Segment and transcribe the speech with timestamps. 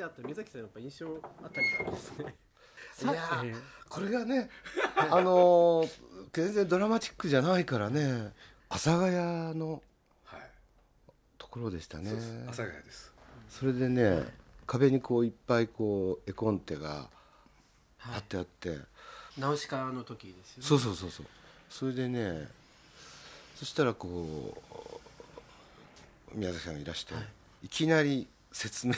[0.00, 2.34] て会った宮崎さんやっぱ印象あったみたいですね。
[3.02, 3.54] いやー
[3.88, 4.50] これがね
[4.96, 5.88] あのー
[6.32, 8.32] 全然ドラマチックじゃないからね
[8.68, 9.82] 阿佐ヶ谷の
[10.24, 10.40] はい。
[11.38, 12.10] ところでしたね。
[12.44, 13.12] 阿佐ヶ谷です。
[13.48, 14.22] それでね
[14.66, 17.08] 壁にこういっぱいこう絵コンテが
[17.98, 18.78] 貼ってあって、
[19.36, 20.68] ナウシカの時ですよね。
[20.68, 21.26] そうそうそうそう。
[21.68, 22.46] それでね
[23.56, 24.56] そしたらこ
[26.32, 27.14] う宮崎さんがいらして、
[27.64, 28.96] い、きなり説明を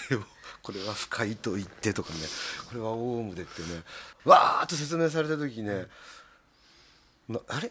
[0.63, 2.19] これは深いと言ってとかね
[2.69, 3.83] これはオウムでってね
[4.25, 5.87] わーっと説明された時ね
[7.29, 7.71] なあれ？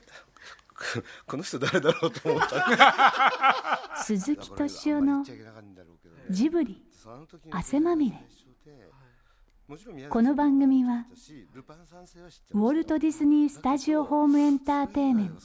[1.27, 3.93] この人誰だろうと思った。
[4.03, 5.23] 鈴木敏夫の
[6.29, 6.83] ジブリ
[7.51, 8.17] 汗まみれ。
[10.09, 11.05] この番組は
[12.51, 15.41] ウォルト・ディズニー・スタジオ・ホーム・エンターテインメント。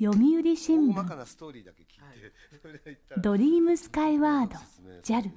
[0.00, 0.94] 読売新聞
[3.18, 4.56] ドリームスカイワード
[5.02, 5.30] JAL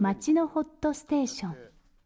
[0.00, 1.56] 街のホットステーション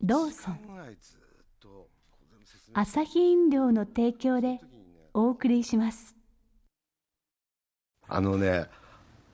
[0.03, 0.55] ローソン。
[0.55, 1.19] 考えずっ
[1.61, 1.89] とこ
[2.23, 4.61] う全部説明アサヒ飲料の提供で
[5.15, 6.17] お送りします。
[8.09, 8.67] あのね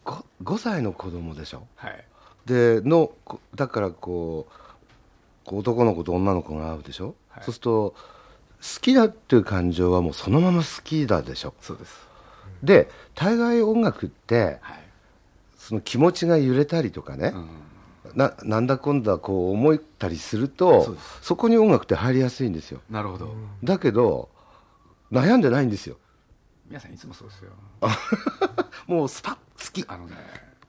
[0.05, 1.67] 5, 5歳の子供でしょ？
[1.77, 2.05] はい。
[2.47, 4.53] でのこだからこう
[5.45, 7.45] こう男の子と女の子が会うでしょ、はい。
[7.45, 7.95] そうすると
[8.61, 11.55] 好きだっていう感情はもうそのまま好きだでしょ？
[11.61, 12.08] そうです
[12.63, 14.89] で大概音楽ってはい。
[15.59, 17.49] その気持ちが揺れたりとかね、うん。
[18.15, 22.81] ななんだ今度はこう思ったりするとそこに音楽って入りやすいんですよ。
[22.89, 23.35] なるほど。
[23.63, 24.31] だけど
[25.13, 25.99] 悩んでないんですよ。
[26.67, 27.51] 皆さんいつもそうですよ。
[28.87, 30.17] もうスパッ好きあのね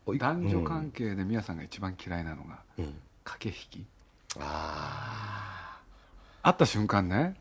[0.05, 2.93] 男女関係で皆さんが一番嫌いなのがうん。
[3.23, 3.87] 駆け引き。
[4.39, 5.79] あ
[6.43, 7.35] 会った瞬間ね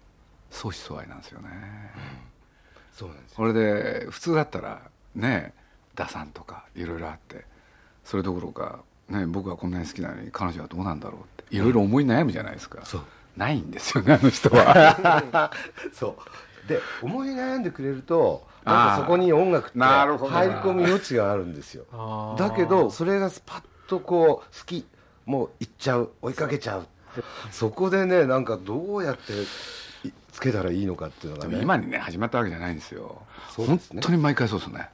[0.50, 1.48] 相思相愛なんですよね。
[1.50, 1.98] あ
[2.98, 3.36] そうなんですよ。
[3.36, 4.82] これで普通だったら
[5.14, 5.52] ね
[5.94, 7.44] 打算とかいろいろあって
[8.04, 13.02] それどころか、ね、僕はこんなに好きなのに彼女はどうなんだろうっていろいろ思い悩むじゃないですか、そう。
[13.36, 15.52] ないんですよねあの人は。
[15.94, 16.16] そ
[16.66, 16.68] う。
[16.68, 21.84] で思い悩んでくれるとなんかそこに音楽って入り込む余地があるんですよ。
[22.36, 24.84] だけどそれがスパッとこう好き。
[25.24, 26.10] もう行っちゃう。
[26.22, 26.86] 追いかけちゃう
[27.50, 29.36] そこでねなんかどうやってい
[30.32, 31.50] つけたらいいのかっていうのがね。
[31.50, 33.22] でも今にね始まったわけじゃないんですよ。
[33.50, 34.00] そうですね。
[34.00, 34.88] 本当に毎回そうですね。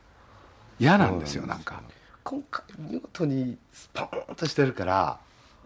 [0.78, 1.82] 嫌なんですよなんか。
[2.22, 5.19] 今回見事にスポーンとしてるから。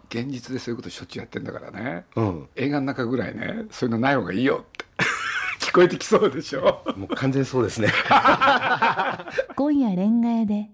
[0.09, 2.05] 現実でそういうことしょっちゅうやってんだからね。
[2.15, 2.49] うん。
[2.55, 4.85] 映画の中ぐらいねそういうのない方がいいよって。
[5.65, 6.83] 聞こえてきそうでしょ。
[6.97, 7.89] もう完全にそうですね。
[9.55, 10.71] 今夜レンガ屋で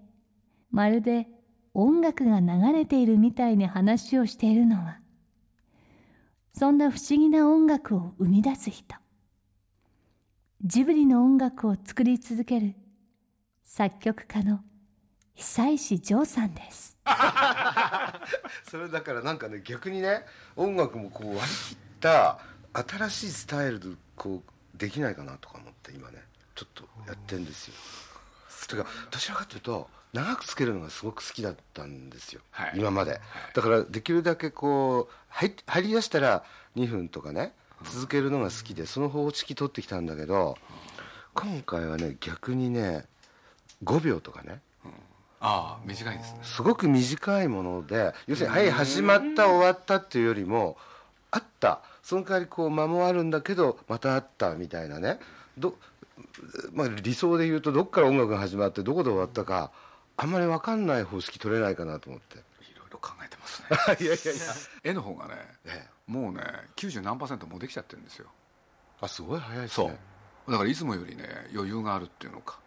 [0.70, 1.28] まるで
[1.74, 4.98] 音楽が流れているみたいに話をしているのは
[6.58, 8.96] そんな不思議な音楽を生み出す人。
[10.64, 12.74] ジブリの音楽を作り続ける
[13.62, 14.60] 作曲家の
[15.34, 16.96] 久石譲さんです。
[18.70, 20.24] それだからなんかね逆にね
[20.56, 22.38] 音楽もこう割り切った
[22.72, 24.42] 新しいスタイルでこ
[24.74, 26.24] うできないかなとか思って今ね
[26.54, 27.74] ちょっとやってんですよ。
[28.66, 32.72] てかどちらかというと長くつけるのがすごく好きだったんですよ、はい。
[32.76, 33.20] 今まで。
[33.54, 36.42] だからできるだけこう入入り出したら
[36.76, 37.52] 2分とかね
[37.84, 40.56] 続けるのが好きでその方式取ってきたんだけど
[41.34, 43.04] 今回はね逆にね
[43.84, 44.60] 5秒とかね。
[45.38, 46.40] ああ短いですね。
[46.42, 50.78] すごく短いもので要するに「はい始まった終わった」っていうよりも
[51.30, 51.82] あった。
[52.02, 55.18] その代わりこう間もあるんだけどまたあったみたいなね。
[55.58, 55.74] ど、
[56.72, 59.72] まあ、理想で言うとどっから音楽が始まってどこで終わったか
[60.16, 62.36] あんまり分かんない方式取れないかなと思って。
[62.38, 62.40] い
[62.78, 63.68] ろいろ考えてますね。
[64.00, 64.42] いやいやいや。
[64.84, 65.34] 絵の方がね
[65.64, 66.10] ええ。
[66.10, 66.42] もうね
[66.76, 68.26] 90何パーセントもうできちゃってるんですよ。
[69.00, 69.88] あすごい早いですそう。
[69.88, 69.98] ね
[70.48, 72.58] だからいつもよりね余裕があるっていうのか。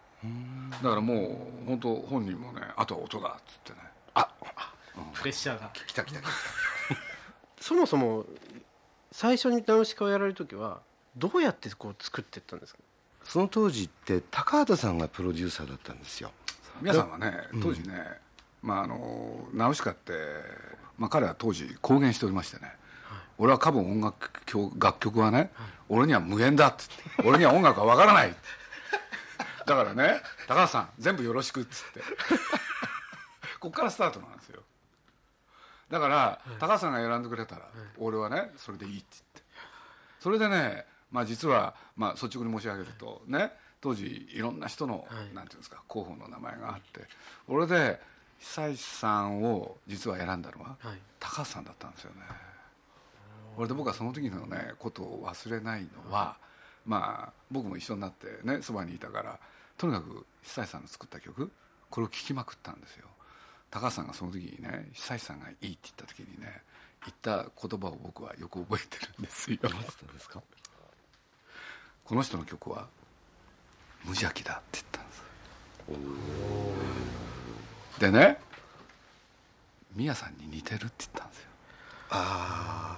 [0.83, 3.79] だからもう本当本人もねあとは音だっつってね。
[4.13, 4.29] あ
[5.13, 5.69] プレッシャーが。
[5.73, 6.29] 来た来た来た。
[7.61, 8.25] そもそも
[9.11, 10.81] 最初にナウシカをやられる時は
[11.15, 12.79] どうやってこう作っていったんですか？
[13.23, 16.31] その当時って高畑さんがプロデューサーだったんですよ
[16.81, 17.93] 皆さんはね当時ね、
[18.61, 20.13] まああのナウシカって、
[20.97, 22.71] まあ、彼は当時公言しておりましてね、
[23.37, 25.51] 俺は多分音楽教楽曲はね、
[25.87, 28.35] 俺には無縁だっつって俺には音楽はわからない。
[29.65, 32.01] だからね高橋さん全部よろしくっつって。
[33.59, 34.61] こっからスタートなんですよ。
[35.89, 37.67] だから、高橋さんが選んでくれたら、
[37.97, 39.41] 俺はねそれでいいって言って。
[40.19, 45.33] それでねまあ実は、まあ、率直に申し上げるとね当時いろんな人の、はい。
[45.33, 47.01] なんていうんですか候補の名前があって
[47.47, 47.99] 俺で
[48.39, 50.99] 久石さんを実は選んだのは、はい。
[51.19, 52.21] 高橋さんだったんですよね。
[53.57, 56.37] 俺で僕はその時のねことを忘れないのは、
[56.85, 59.39] まあ僕も一緒になってねそばにいたから
[59.77, 61.51] とにかく久石さんの作った曲
[61.89, 63.07] これを聴きまくったんですよ。
[63.71, 66.61] 高橋さんがその時にね久石さんがいいって言った時にね
[67.05, 69.57] 言った言葉を僕はよく覚えてるんですよ。
[72.03, 72.87] この人の曲は
[74.03, 75.13] 無邪気だって言ったんで
[77.97, 77.99] す。
[77.99, 78.39] でね
[79.95, 81.49] 宮さんに似てるって言ったんですよ。
[82.11, 82.97] あ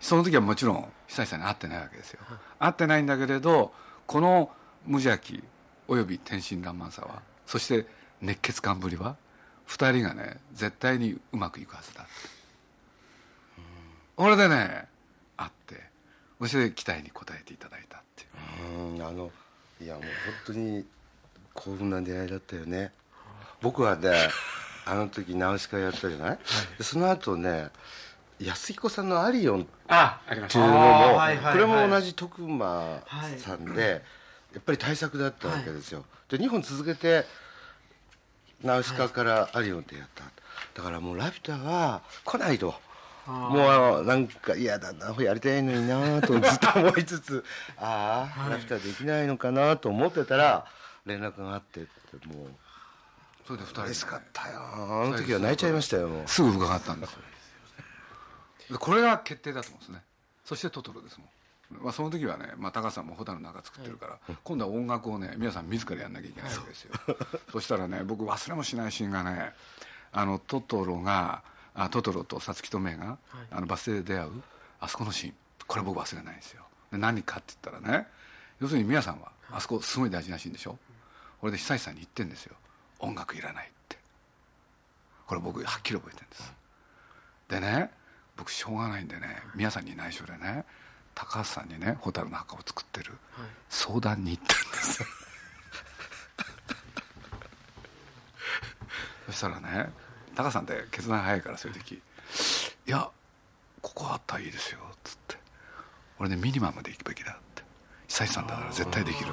[0.00, 2.20] その時はもちろん久石さんに会ってないわけですよ。
[2.58, 3.72] 会ってないんだけれど
[4.06, 4.50] この
[4.86, 5.42] 無邪気
[5.88, 7.86] および天真爛漫さはそして
[8.20, 9.16] 熱血感ぶりは
[9.66, 12.10] 二人がね絶対にうまくいくはずだって。
[14.16, 14.86] これでね
[15.36, 15.82] 会って
[16.40, 18.28] そして期待に応えていただいたっていう。
[19.02, 19.30] あうんあの
[19.80, 20.10] いやもう本
[20.46, 20.84] 当に
[21.54, 22.92] 幸運な出会いだったよね。
[23.60, 24.28] 僕はね
[24.86, 26.38] あの時ナウシカやったじゃない、
[26.78, 27.68] でその後ね
[28.38, 29.64] 安彦さんの「アリオン」っ
[30.48, 31.20] ていうのも、
[31.52, 33.02] これも同じ徳間
[33.38, 34.02] さんで、
[34.54, 37.26] やっぱり大作だったわけですよ、で2本続けて
[38.62, 40.24] ナウシカからアリオンってやった、
[40.74, 42.74] だからもう「ラピュタ」は来ないと
[43.28, 47.44] もうなんか嫌だなやりたいのになとずっと思いつつ
[47.76, 50.66] ああ、ラピュタできないのかなと思ってたら
[51.04, 52.48] 連絡があってってもう
[53.46, 53.74] それで二人。
[53.74, 54.60] でね嬉しかったよ。
[54.60, 57.16] あの時は泣いちゃいましたよすぐ伺ったんです
[58.78, 60.02] これが決定だと思うんですね。
[60.44, 61.24] そしてトトロですも
[61.80, 66.94] ん、まあ、その時はね、まあ、高橋さんも蛍の中作ってるから、今度は音楽をね皆さん自らやんなきゃいけないわけですよ。
[67.52, 69.52] そしたらね僕忘れもしないシーンがね
[70.12, 71.42] あのトトロが
[71.80, 73.18] あトトロとサツキとメイが、
[73.50, 74.30] あのバス停で出会う
[74.80, 75.34] あそこのシーン。
[75.66, 76.62] これ僕忘れないんですよ。
[76.90, 78.06] で何かって言ったらね
[78.60, 80.78] 要するに皆さんはあそこすごい大事なシーンでしょ？
[81.40, 82.56] これで久石さんに言ってんですよ。
[82.98, 83.96] 音楽いらないって。
[85.26, 86.52] これ僕はっきり覚えてるんです。
[87.48, 87.90] でね
[88.36, 90.64] 僕しょうがないんでね皆さんに内緒でね
[91.14, 93.12] 高橋さんにね蛍の墓を作ってる
[93.68, 95.08] 相談に行ったんですよ。
[99.26, 99.90] そしたらね
[100.38, 101.94] 高橋さんって決断早いからそういう時
[102.86, 103.10] 「いや
[103.82, 105.36] ここあったらいいですよ」っつって
[106.20, 107.48] 「俺ねミニマムで行くべきだ」って。
[108.06, 109.32] 久石さんだから絶対できるっ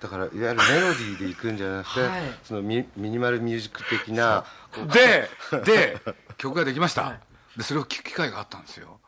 [0.00, 2.38] だからいわゆるメロディーでいくんじゃなくて、はい。
[2.44, 4.44] そのミミニマルミュージック的な
[4.92, 5.30] で
[5.64, 6.00] で
[6.38, 7.18] 曲ができました、
[7.56, 9.00] でそれを聞く機会があったんですよ。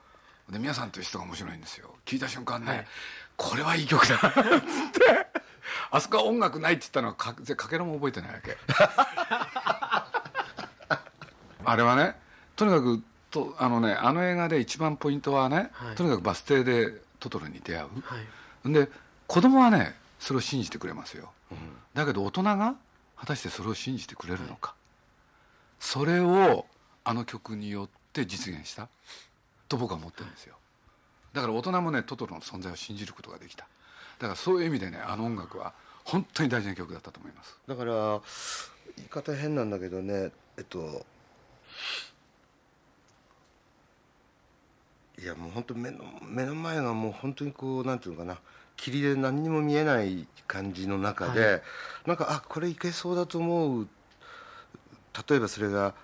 [0.51, 1.95] で皆さんという人が面白いんですよ。
[2.07, 2.87] 聞いた瞬間ね、はい。
[3.37, 5.27] これはいい曲だっつって。
[5.91, 8.57] あそこは音楽ないって言ったのはかぜかけらも覚えてないわけ
[11.71, 12.15] あれはね
[12.57, 15.97] とにかくとあのねあの映画で一番ポイントはね、はい。
[15.97, 18.17] とにかくバス停でトトロに出会う、は
[18.71, 18.73] い。
[18.73, 18.89] で
[19.27, 21.31] 子供はねそれを信じてくれますよ、
[21.95, 22.75] だけど大人が
[23.17, 24.75] 果たしてそれを信じてくれるのか、
[25.79, 26.67] それを
[27.05, 28.89] あの曲によって実現した。
[29.69, 30.57] と僕は思ってるんですよ。
[31.35, 33.67] だから大人もねトトロの存在を信じることができた。
[34.19, 37.59] だからそういう意味でねあの音楽は本当に大事な曲だったと思います。
[37.69, 38.21] だから
[38.97, 41.05] 言い方変なんだけどねえっと
[45.21, 48.39] いやもう本当目の目の前がもう本当にこうなんていうのかな。
[48.77, 51.61] 霧で何にも見えない感じの中で、は
[52.07, 53.89] なんかあこれいけそうだと思う。
[55.29, 55.95] 例えばそれが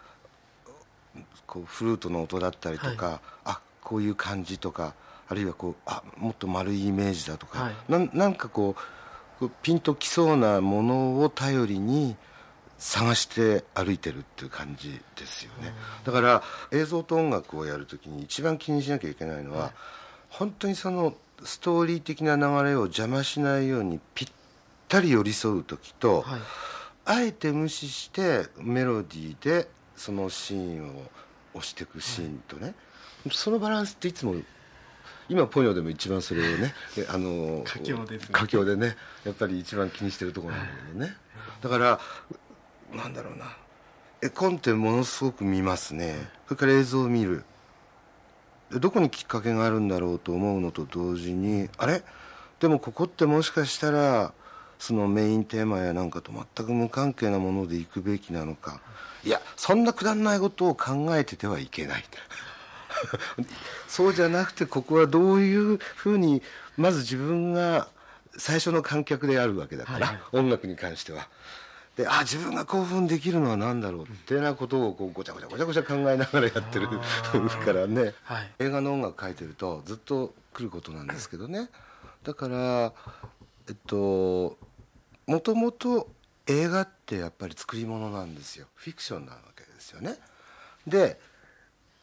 [1.47, 4.95] こうフルートの音だったりとか、あこういう感じとか
[5.29, 7.75] あるいはこうあもっと丸いイメージだとか、はい。
[7.89, 12.17] なんなんかこうこうピンときそうなものを頼りに
[12.87, 15.73] 探して歩いてるっていう感じですよね、
[16.05, 19.73] だから映像と音楽をやるときに一番気にしなきゃいけないのは、
[20.29, 24.29] 本当にそのストーリー的な流れを邪魔しないようにぴっ
[24.87, 26.41] たり寄り添う時と、はい。
[27.07, 31.03] あえて無視してメロディーでそのシーンを
[31.55, 32.75] 押していくシーンとね、
[33.33, 34.37] そのバランスっていつも
[35.29, 38.29] 今ポニョでも一番それをねであの佳境ですね。
[38.33, 41.17] 佳境でねやっぱり一番気にしてるところなんだけどね、
[41.63, 42.01] だから
[42.95, 43.57] なんだろうな。
[44.23, 46.17] 絵コンテものすごく見ますね。
[46.49, 47.45] それから映像を見る。
[48.71, 52.03] でどこにきっかけがあるんだろうと思うのと同時にあれ？
[52.61, 54.33] でもここってもしかしたら
[54.79, 58.81] そのメインテーマやなんかと全く無関係なものでいくべきなのか。
[59.25, 62.05] いやそんなくだんないことを考えててはいけない。
[63.89, 66.43] そうじゃなくてここはどういうふうに
[66.77, 67.89] まず自分が
[68.37, 70.23] 最初の観客であるわけだから、はいはい。
[70.33, 71.29] 音楽に関しては。
[71.97, 76.99] であ自分が興奮できるのは何だろうってなことをこうごちゃごちゃごちゃごちゃ考えながらやってるか
[77.73, 78.51] らね、はい。
[78.59, 81.69] 映画の音楽書いてるとずっと来ることなんですけどね。
[82.25, 82.93] だから
[83.69, 84.59] えっと
[85.27, 86.09] もともと
[86.47, 88.67] 映画ってやっぱり作り物なんですよ。
[88.75, 90.19] フィクションなわけですよね。
[90.87, 91.21] で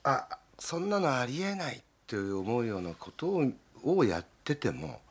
[0.03, 3.51] あそんなのありえないって思うようなことを
[3.83, 5.01] をやってても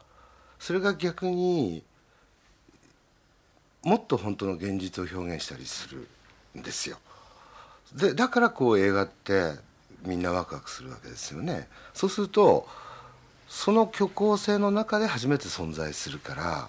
[0.58, 1.84] それが逆に
[3.82, 6.06] もっと本当の現実を表現したりする
[6.58, 6.98] んですよ。
[7.94, 9.54] でだからこう映画って
[10.04, 11.68] みんなワクワクするわけですよね。
[11.94, 12.66] そうすると
[13.48, 16.68] その虚構性の中で初めて存在するから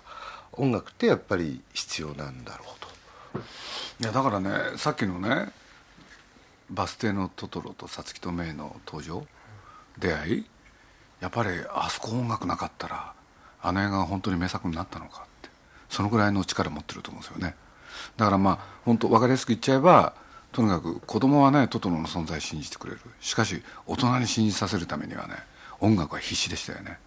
[0.54, 3.40] 音楽ってやっぱり必要なんだろうと。
[4.02, 5.50] いやだからねさっきのね
[6.70, 9.26] バス停のトトロとサツキとメイの登場
[10.00, 10.46] 出会い
[11.20, 13.14] やっぱりあそこ音楽なかったら
[13.62, 15.26] あの映画が本当に名作になったのか。
[15.92, 17.54] そのぐらいの力持ってると思うんですよね。
[18.16, 20.14] だからまあ本当分かりやすく言っちゃえば
[20.54, 23.02] とにかく子供はねトトロの存在信じてくれる。
[23.20, 25.36] しかし大人に信じさせるためにはね
[25.82, 26.98] 音楽は必死でしたよね。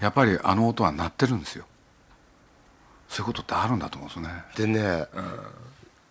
[0.00, 1.66] やっぱりあの音は鳴ってるんですよ。
[3.08, 4.74] そういうことってあるんだと思うんですよね。
[4.74, 5.06] でね、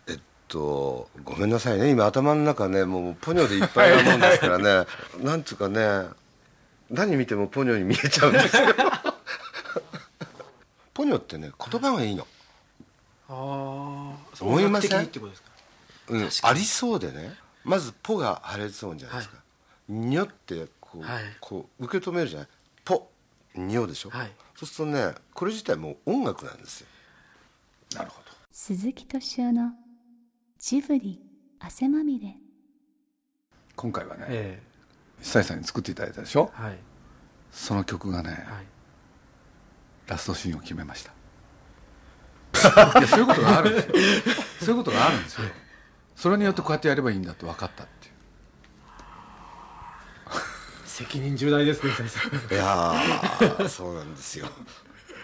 [0.07, 1.89] えっとごめんなさいね。
[1.89, 4.87] 今頭の中ねもうポニョでいっぱいなもんですからね。
[5.21, 6.05] なんつうかね
[6.89, 8.63] 何見てもポニョに見えちゃうんですよ
[10.95, 12.25] ポニョってね言葉がいいの、
[13.29, 14.89] ああ思いません？
[14.89, 15.49] 的にってことですか？
[16.07, 16.29] うん。
[16.49, 17.35] ありそうでね。
[17.63, 19.37] まず「ポ」が破裂音じゃないですか
[19.89, 21.23] 「にょ」ってこう,、はい。
[21.41, 22.47] こう受け止めるじゃない
[22.85, 23.11] 「ポ」
[23.55, 24.31] 「にょ」でしょ、はい。
[24.55, 26.87] そうするとねこれ自体もう音楽なんですよ。
[27.95, 28.31] なるほど。
[28.51, 29.73] 鈴木敏夫の
[30.59, 31.21] ジブリ
[31.59, 32.37] 汗まみれ。
[33.75, 34.63] 今回はねえ
[35.21, 36.51] 久石さんに作っていただいたでしょ？
[36.59, 36.77] えはい。
[37.51, 38.65] その曲がね、はい
[40.07, 41.11] ラストシーンを決めました。
[42.99, 43.93] いやそういうことがあるんですよ。
[44.61, 45.49] そういうことがあるんですよ。
[46.15, 48.13] それによってこうやってやればいいんだって分かったっていう。
[50.85, 52.55] 責任重大ですね先生。
[52.55, 54.47] いやーそうなんですよ。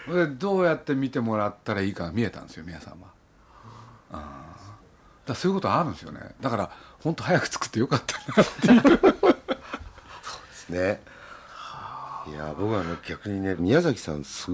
[0.08, 3.12] でどうやって見てもらったらいいかが見えたんですよ皆さんは。
[5.24, 6.20] だそういうことあるんですよね。
[6.40, 6.70] だから
[7.00, 8.18] 本当早く作ってよかった
[8.68, 8.94] なってい
[10.70, 10.76] う。
[10.76, 11.02] ね
[12.28, 14.50] いや僕はね逆にね宮崎さんす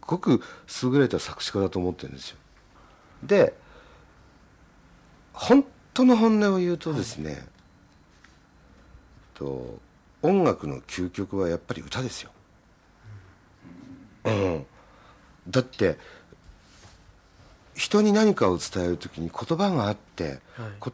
[0.00, 0.40] ごく
[0.82, 2.36] 優れた作詞家だと思ってるんですよ。
[3.22, 3.54] で
[5.32, 7.44] 本当の本音を言うとですね、
[9.34, 9.78] と
[10.22, 12.30] 音楽の究極はやっぱり歌ですよ、
[14.24, 14.66] うん、
[15.48, 15.98] だって
[17.74, 20.38] 人に何かを伝える時に言葉があって、はい。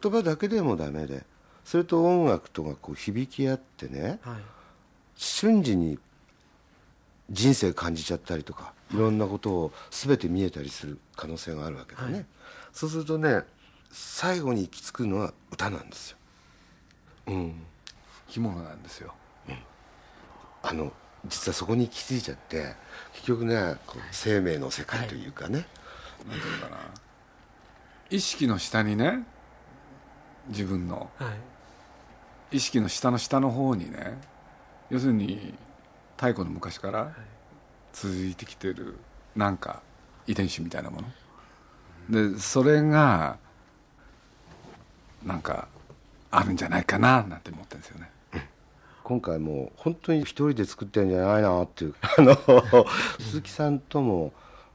[0.01, 1.23] 言葉だけでもダメで
[1.63, 4.35] それと音楽とがこう響き合ってねはい
[5.23, 5.99] 瞬時に
[7.29, 12.25] 人生感じちゃったりとかいろんなことを全て見えたりする可能性があるわけだね、はい。
[12.73, 13.43] そうするとね
[13.91, 16.17] 最後に行き着くのは歌なんですよ。
[17.27, 17.53] うん。
[18.29, 19.13] 着物なんですよ。
[20.63, 20.91] あの
[21.27, 22.73] 実はそこに行き着いちゃって
[23.13, 25.67] 結局ねこう生命の世界というかね、
[26.27, 26.77] なんていうのかな。
[28.09, 29.23] 意識の下にね
[30.47, 31.11] 自分の。
[31.17, 31.29] は
[32.51, 32.57] い。
[32.57, 34.19] 意識の下の下の方にね
[34.91, 35.53] 要するに
[36.17, 37.15] 太古の昔から
[37.93, 38.97] 続いてきてる
[39.35, 39.81] なんか
[40.27, 41.01] 遺伝子みたいなも
[42.09, 42.31] の。
[42.33, 43.37] でそれが
[45.23, 45.69] なんか
[46.29, 48.11] あるんじゃないかななんて思ってるんですよね。
[49.03, 52.37] 今回もう本当に一人で作ってるんじゃないなっていうあの
[53.19, 54.33] 鈴木さんとも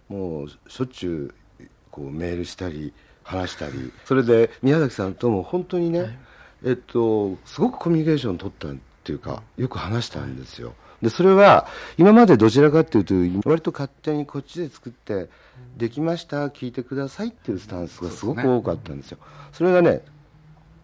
[0.08, 2.92] もうしょっちゅうこうメールしたり
[3.22, 6.18] 話したりそれで宮崎さんとも本当にね、
[6.64, 8.68] えっとすごくコミュニケーション取った
[9.06, 10.74] っていうかよく話したんですよ。
[11.00, 13.14] でそれは今までどちらかっていうと
[13.48, 15.28] 割と勝手にこっちで作って
[15.76, 19.18] できました聞いてくださいっていうスタンスがすごく多かったんですよ。
[19.52, 20.02] それがね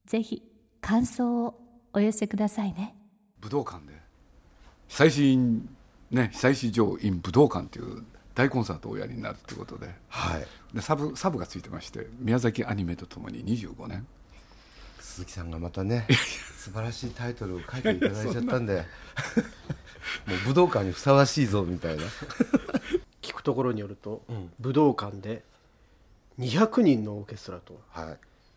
[0.05, 0.43] ぜひ
[0.83, 1.59] 感想を
[1.95, 2.95] お寄せくださいね。
[3.41, 3.95] 武道館で。
[4.89, 5.37] 久石
[6.11, 8.05] ね久石城 in 武道館っていう
[8.35, 9.89] 大コンサートをおやりになるということで。
[10.09, 10.47] はい。
[10.75, 14.07] でサブサブがついてまして宮崎アニメとともに25年。
[14.99, 16.07] 鈴木さんがまたね
[16.57, 18.85] 素晴らしいタイトルを書いていただいちゃったんで
[20.27, 22.03] もう武道館にふさわしいぞみたいな。
[23.23, 24.53] 聞くところによると、ん。
[24.61, 25.45] 武道館で
[26.39, 28.13] 200人のオーケストラとは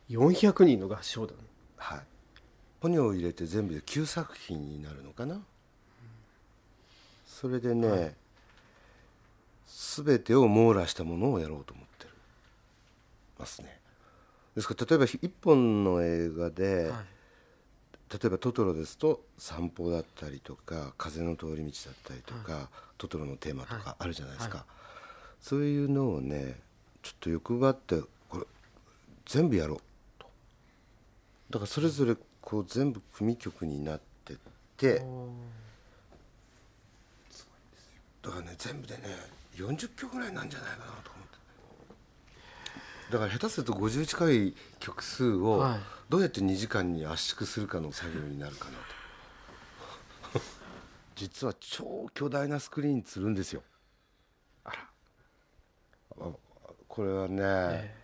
[0.10, 0.14] い。
[0.14, 1.38] 400人の合唱団。
[1.78, 2.00] はい。
[2.80, 5.42] ポニョを入れて全部で9作品になるのかな？
[7.26, 8.16] それでね、
[9.68, 12.12] 全てを網羅したものをやろうと思ってる
[13.38, 13.80] ますね。
[14.56, 16.92] ですから例えば一本の映画で、
[18.12, 24.64] 例えばトトロですと散歩だったりとか風の通り道だったりとか、トトロのテーマとかあるじゃないですか、
[25.42, 26.60] そういうのをね
[27.02, 28.46] ちょっと欲張ってこれ
[29.26, 29.80] 全部やろう
[30.20, 30.28] と。
[31.50, 34.38] だからそれぞれこう全部組曲になってっ
[34.78, 35.00] て
[38.22, 39.02] だからね全部でね
[39.56, 41.24] 40曲ぐらいなんじゃないかなと思っ
[43.10, 43.14] て。
[43.14, 48.72] だから下手すると50近い曲数をはいどうやって2時間に圧縮するかの作業になるかな
[50.34, 50.46] と。
[51.16, 53.64] 実は超巨大なスクリーンつるんですよ。
[54.64, 54.78] あら。
[56.22, 56.30] あ
[56.88, 57.96] これはね、え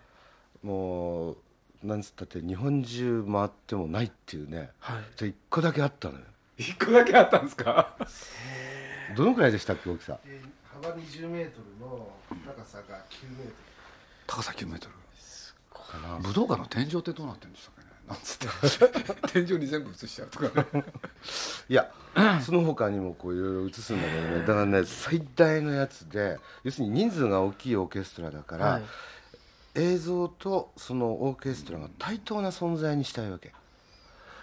[0.64, 1.38] もう
[1.84, 4.72] なんつったって日本中回ってもないっていうね。
[4.80, 5.04] はい。
[5.16, 6.26] じゃ1個だけあったのよ。
[6.58, 7.96] 一個だけあったんですか？
[9.16, 10.20] どのくらいでしたっけ大きさ？
[10.82, 12.12] 幅20メートルの
[12.46, 13.54] 高さが9メート
[14.28, 14.96] 高さ9メートル。
[15.74, 17.91] かな武道館の天井ってどうなってるんですかね？
[18.12, 18.48] なんつって。
[19.34, 20.66] 天井に全部映しちゃうとか。
[20.74, 20.84] ね
[21.70, 21.90] いや
[22.46, 24.40] その他にもこういろいろ映すんだけどね。
[24.40, 28.84] だからね最大のやつで要するに人数が大きいオーケストラだから、はい。
[29.76, 33.54] 映像とそのオーケストラが対等な存在にしたいわけ。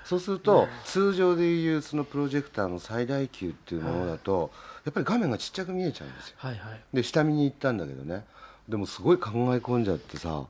[0.04, 4.50] そうすると、通常でいうそのプロジェクターの最大級っていうものだと、
[4.86, 6.36] やっぱり画面がちっちゃく見えちゃうんですよ。
[6.38, 6.80] はいはい。
[6.94, 8.24] で下見に行ったんだけどね
[8.68, 10.44] でもすごい考え込んじゃってさ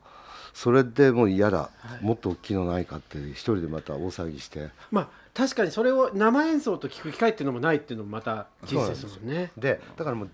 [0.54, 2.04] それでもう嫌だ、はい。
[2.04, 4.70] もっと大きいのないかって一人でまた大騒ぎして。
[4.90, 9.52] まあ確かにそれを生演奏と聞く機会っていうのもないっていうのもまた人生ですもんね。
[9.56, 10.30] でだからもう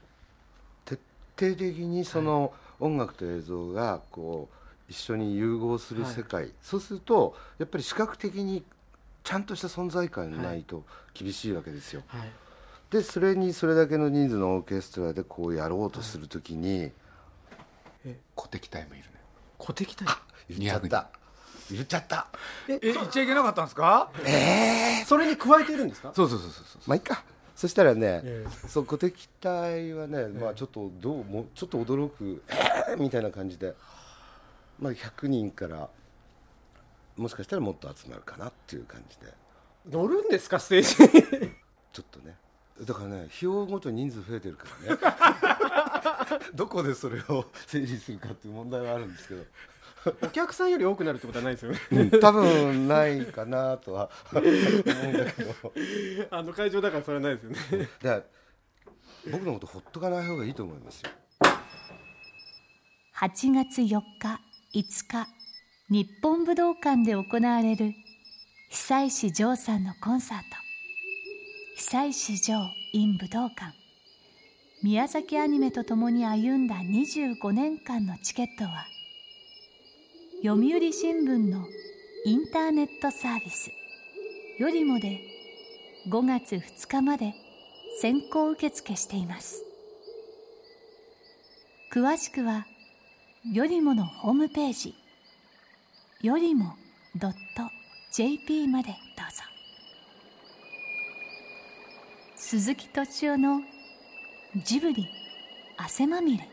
[0.86, 0.98] 徹
[1.38, 8.64] 底的にその音楽と映像がこう一緒に融合する世界、そうするとやっぱり視覚的に
[9.24, 12.30] ちゃんとした存在感がないと厳しいわけですよ、はい。
[12.90, 16.92] でそれにそれだけの人数のオーケストラでこうやろうとするときに、
[18.34, 19.10] 小敵隊もいるね
[19.58, 20.06] 小敵隊。
[20.48, 21.08] 言っちゃった。
[21.70, 22.26] 言っちゃった。
[22.68, 24.10] え言っちゃいけなかったんですか？
[25.06, 26.12] それに加えているんですか？
[26.14, 27.24] そうそうそうそうそうまあいいか。
[27.56, 33.74] そしたらね、えそう小敵隊はね、まあちょっとどうもちょっと驚く、えーみたいな感じで、
[34.80, 35.88] まあ、100人から
[37.16, 39.32] もしかしたらもっと集まるかなっていう感じで。
[39.90, 40.58] 乗るんですか？
[40.58, 41.50] ステージに。
[41.92, 42.36] ちょっとね。
[42.82, 45.00] だからね日をごとに人数増えてるからね
[46.54, 49.44] どこでそれを整理するかっていう問題はあるんですけど、
[50.22, 51.78] お客さんより多くなるってことはないですよね。
[51.92, 54.10] うん多分ないかなとは。
[54.32, 55.54] 思うんだけど
[56.30, 57.88] あの会場だからそれはないですよね。
[58.02, 58.22] だから
[59.32, 61.10] 僕のことほっとかない方がいいと思いますよ。
[63.16, 64.40] 8月4日
[64.74, 65.28] 5日
[65.88, 67.94] 日本武道館で行われる
[68.70, 70.44] 久石譲さんのコンサート。
[71.76, 72.54] 久石譲
[72.92, 73.83] in 武道館
[74.84, 78.86] 宮崎アニメと共に歩んだ25年間のチケットは
[80.42, 81.64] 読売新聞の
[82.26, 83.70] インターネットサービス
[84.58, 85.22] よりもで
[86.10, 87.32] 5月2日まで
[87.98, 89.64] 先行受付しています。
[91.90, 92.66] 詳しくは
[93.54, 94.94] よりものホームページ
[96.20, 96.74] よりも
[98.12, 98.96] .jp までどう
[99.32, 99.44] ぞ。
[102.36, 103.62] 鈴木敏夫の
[104.62, 105.08] ジブリ
[105.76, 106.48] 汗まみれ。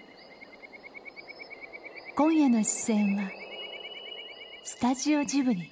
[2.17, 3.29] 今夜の出演は
[4.63, 5.69] スタジオジブリ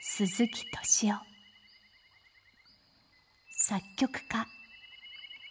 [0.00, 1.16] 鈴木敏夫。
[3.50, 4.46] 作曲家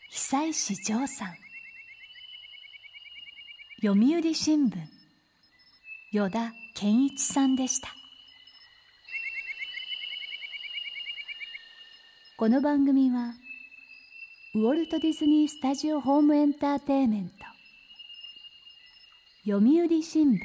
[0.09, 1.35] 久石譲さん。
[3.81, 4.77] 読売新聞
[6.13, 7.89] 依田健一さんでした。
[12.37, 13.33] この番組は
[14.55, 17.35] ウォルト・ディズニー・スタジオ・ホーム・エンターテイメント。
[19.45, 20.39] 読売新聞。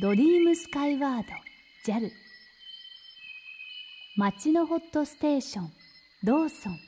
[0.00, 2.10] ドリームスカイワード JAL
[4.16, 5.72] 町のホットステーション
[6.24, 6.78] ローソン。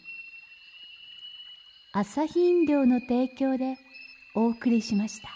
[1.93, 3.77] 朝日飲料の提供で
[4.35, 5.29] お送りしました。